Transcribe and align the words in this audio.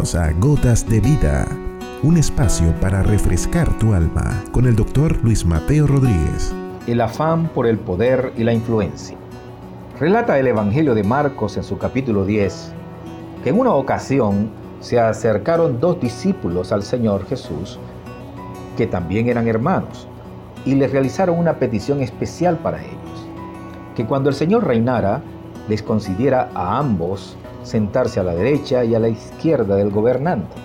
A 0.00 0.32
Gotas 0.38 0.88
de 0.88 0.98
Vida, 0.98 1.46
un 2.02 2.16
espacio 2.16 2.72
para 2.80 3.02
refrescar 3.02 3.68
tu 3.78 3.92
alma 3.92 4.42
con 4.50 4.64
el 4.64 4.74
doctor 4.74 5.22
Luis 5.22 5.44
Mateo 5.44 5.86
Rodríguez. 5.86 6.54
El 6.86 7.02
afán 7.02 7.48
por 7.48 7.66
el 7.66 7.78
poder 7.78 8.32
y 8.34 8.44
la 8.44 8.54
influencia. 8.54 9.18
Relata 10.00 10.38
el 10.38 10.46
Evangelio 10.46 10.94
de 10.94 11.04
Marcos 11.04 11.58
en 11.58 11.64
su 11.64 11.76
capítulo 11.76 12.24
10 12.24 12.72
que 13.44 13.50
en 13.50 13.60
una 13.60 13.74
ocasión 13.74 14.48
se 14.80 14.98
acercaron 14.98 15.80
dos 15.80 16.00
discípulos 16.00 16.72
al 16.72 16.82
Señor 16.82 17.26
Jesús 17.26 17.78
que 18.78 18.86
también 18.86 19.28
eran 19.28 19.48
hermanos 19.48 20.08
y 20.64 20.76
les 20.76 20.90
realizaron 20.90 21.38
una 21.38 21.58
petición 21.58 22.00
especial 22.00 22.56
para 22.56 22.80
ellos, 22.80 23.28
que 23.94 24.06
cuando 24.06 24.30
el 24.30 24.34
Señor 24.34 24.66
reinara 24.66 25.20
les 25.68 25.82
concediera 25.82 26.48
a 26.54 26.78
ambos 26.78 27.36
sentarse 27.70 28.20
a 28.20 28.24
la 28.24 28.34
derecha 28.34 28.84
y 28.84 28.94
a 28.94 28.98
la 28.98 29.08
izquierda 29.08 29.76
del 29.76 29.90
gobernante. 29.90 30.56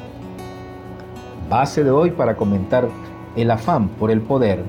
Base 1.49 1.83
de 1.83 1.91
hoy 1.91 2.11
para 2.11 2.35
comentar 2.35 2.87
el 3.35 3.51
afán 3.51 3.89
por 3.89 4.09
el 4.09 4.21
poder 4.21 4.63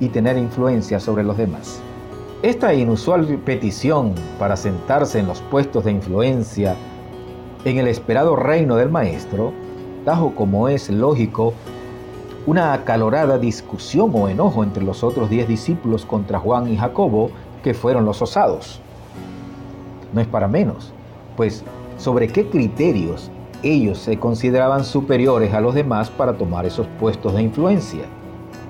y 0.00 0.08
tener 0.08 0.38
influencia 0.38 0.98
sobre 0.98 1.22
los 1.22 1.36
demás. 1.36 1.80
Esta 2.42 2.72
inusual 2.74 3.26
petición 3.44 4.14
para 4.38 4.56
sentarse 4.56 5.18
en 5.18 5.28
los 5.28 5.40
puestos 5.42 5.84
de 5.84 5.92
influencia 5.92 6.74
en 7.64 7.78
el 7.78 7.86
esperado 7.86 8.34
reino 8.34 8.74
del 8.76 8.88
Maestro 8.88 9.52
trajo, 10.04 10.34
como 10.34 10.68
es 10.68 10.90
lógico, 10.90 11.52
una 12.46 12.72
acalorada 12.72 13.38
discusión 13.38 14.10
o 14.14 14.28
enojo 14.28 14.64
entre 14.64 14.82
los 14.82 15.04
otros 15.04 15.30
diez 15.30 15.46
discípulos 15.46 16.04
contra 16.04 16.40
Juan 16.40 16.68
y 16.68 16.76
Jacobo, 16.76 17.30
que 17.62 17.74
fueron 17.74 18.04
los 18.04 18.20
osados. 18.20 18.80
No 20.12 20.20
es 20.20 20.26
para 20.26 20.48
menos, 20.48 20.92
pues 21.36 21.62
sobre 22.02 22.26
qué 22.26 22.48
criterios 22.48 23.30
ellos 23.62 23.98
se 23.98 24.18
consideraban 24.18 24.84
superiores 24.84 25.54
a 25.54 25.60
los 25.60 25.72
demás 25.72 26.10
para 26.10 26.32
tomar 26.32 26.66
esos 26.66 26.88
puestos 26.98 27.32
de 27.32 27.42
influencia. 27.42 28.02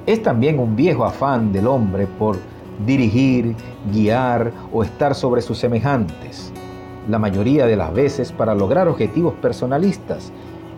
Es 0.05 0.23
también 0.23 0.59
un 0.59 0.77
viejo 0.77 1.07
afán 1.07 1.51
del 1.51 1.67
hombre 1.67 2.07
por 2.19 2.37
dirigir, 2.85 3.57
guiar 3.91 4.53
o 4.71 4.83
estar 4.83 5.15
sobre 5.15 5.41
sus 5.41 5.57
semejantes, 5.57 6.53
la 7.09 7.19
mayoría 7.19 7.65
de 7.65 7.77
las 7.77 7.95
veces 7.95 8.33
para 8.33 8.55
lograr 8.55 8.87
objetivos 8.87 9.33
personalistas. 9.41 10.31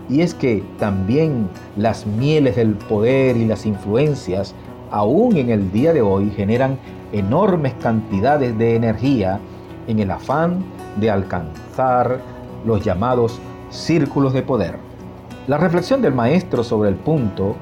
Y 0.08 0.20
es 0.20 0.32
que 0.32 0.62
también 0.78 1.48
las 1.76 2.06
mieles 2.06 2.54
del 2.54 2.74
poder 2.74 3.36
y 3.36 3.46
las 3.46 3.66
influencias, 3.66 4.54
aún 4.92 5.36
en 5.38 5.50
el 5.50 5.72
día 5.72 5.92
de 5.92 6.02
hoy, 6.02 6.30
generan 6.30 6.78
enormes 7.12 7.74
cantidades 7.82 8.56
de 8.58 8.76
energía 8.76 9.40
en 9.88 9.98
el 9.98 10.12
afán 10.12 10.62
de 11.00 11.10
alcanzar 11.10 12.33
los 12.64 12.84
llamados 12.84 13.38
círculos 13.70 14.32
de 14.32 14.42
poder. 14.42 14.76
La 15.46 15.58
reflexión 15.58 16.00
del 16.00 16.14
maestro 16.14 16.64
sobre 16.64 16.88
el 16.88 16.94
punto 16.94 17.56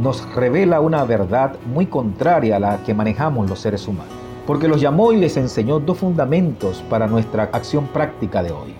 nos 0.00 0.26
revela 0.34 0.80
una 0.80 1.04
verdad 1.04 1.56
muy 1.72 1.86
contraria 1.86 2.56
a 2.56 2.60
la 2.60 2.78
que 2.84 2.94
manejamos 2.94 3.48
los 3.48 3.60
seres 3.60 3.86
humanos, 3.86 4.12
porque 4.46 4.68
los 4.68 4.80
llamó 4.80 5.12
y 5.12 5.16
les 5.16 5.36
enseñó 5.36 5.80
dos 5.80 5.98
fundamentos 5.98 6.82
para 6.88 7.06
nuestra 7.06 7.44
acción 7.52 7.86
práctica 7.88 8.42
de 8.42 8.52
hoy. 8.52 8.74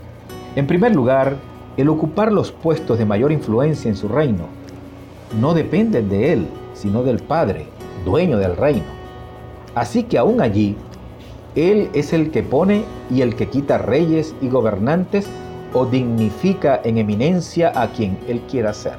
En 0.55 0.67
primer 0.67 0.95
lugar, 0.95 1.37
el 1.77 1.89
ocupar 1.89 2.33
los 2.33 2.53
puestos 2.53 2.99
de 2.99 3.05
mayor 3.05 3.33
influencia 3.33 3.91
en 3.91 3.97
su 3.97 4.09
reino 4.09 4.45
no 5.41 5.53
dependen 5.53 6.09
de 6.09 6.33
él, 6.33 6.47
sino 6.73 7.03
del 7.03 7.19
Padre, 7.19 7.67
dueño 8.05 8.39
del 8.39 8.57
reino. 8.57 8.85
Así 9.75 10.05
que 10.05 10.17
aún 10.17 10.41
allí, 10.41 10.77
Él 11.55 11.91
es 11.93 12.13
el 12.13 12.31
que 12.31 12.43
pone 12.43 12.85
y 13.11 13.21
el 13.21 13.37
que 13.37 13.49
quita 13.49 13.77
reyes 13.77 14.35
y 14.41 14.49
gobernantes 14.49 15.29
o 15.77 15.85
dignifica 15.85 16.81
en 16.85 16.97
eminencia 16.97 17.71
a 17.75 17.93
quien 17.93 18.19
Él 18.27 18.41
quiera 18.51 18.73
ser. 18.73 18.97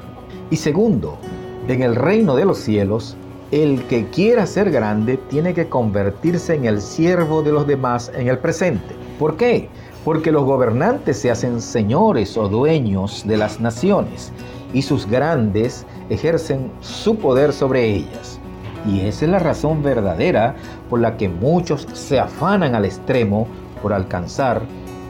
Y 0.48 0.56
segundo, 0.56 1.18
en 1.66 1.82
el 1.82 1.96
reino 1.96 2.36
de 2.36 2.44
los 2.44 2.58
cielos, 2.58 3.16
el 3.50 3.82
que 3.88 4.06
quiera 4.10 4.46
ser 4.46 4.70
grande 4.70 5.16
tiene 5.16 5.54
que 5.54 5.68
convertirse 5.68 6.54
en 6.54 6.66
el 6.66 6.80
siervo 6.80 7.42
de 7.42 7.50
los 7.50 7.66
demás 7.66 8.12
en 8.14 8.28
el 8.28 8.38
presente. 8.38 8.94
¿Por 9.18 9.36
qué? 9.36 9.68
Porque 10.04 10.30
los 10.30 10.44
gobernantes 10.44 11.18
se 11.18 11.32
hacen 11.32 11.60
señores 11.60 12.36
o 12.36 12.48
dueños 12.48 13.24
de 13.26 13.38
las 13.38 13.58
naciones 13.58 14.32
y 14.72 14.82
sus 14.82 15.06
grandes 15.08 15.84
ejercen 16.10 16.70
su 16.80 17.16
poder 17.16 17.52
sobre 17.52 17.86
ellas. 17.86 18.38
Y 18.86 19.00
esa 19.00 19.24
es 19.24 19.30
la 19.32 19.40
razón 19.40 19.82
verdadera 19.82 20.54
por 20.88 21.00
la 21.00 21.16
que 21.16 21.28
muchos 21.28 21.88
se 21.92 22.20
afanan 22.20 22.76
al 22.76 22.84
extremo 22.84 23.48
por 23.82 23.92
alcanzar 23.92 24.62